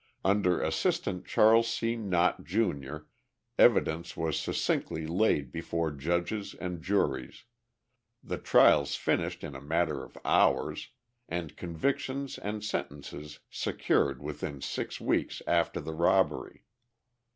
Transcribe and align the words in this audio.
Under 0.25 0.59
Assistant 0.63 1.27
Charles 1.27 1.67
C. 1.69 1.95
Nott, 1.95 2.43
Jr., 2.43 3.01
evidence 3.59 4.17
was 4.17 4.39
succinctly 4.39 5.05
laid 5.05 5.51
before 5.51 5.91
judges 5.91 6.55
and 6.55 6.81
juries, 6.81 7.43
the 8.23 8.39
trials 8.39 8.95
finished 8.95 9.43
in 9.43 9.53
a 9.55 9.61
matter 9.61 10.03
of 10.03 10.17
hours, 10.25 10.89
and 11.29 11.55
convictions 11.55 12.39
and 12.39 12.63
sentences 12.65 13.41
secured 13.51 14.23
within 14.23 14.59
six 14.59 14.99
weeks 14.99 15.39
after 15.45 15.79
the 15.79 15.93
robbery. 15.93 16.63